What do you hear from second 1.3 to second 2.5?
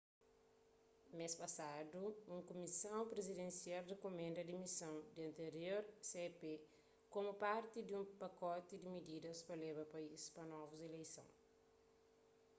pasadu un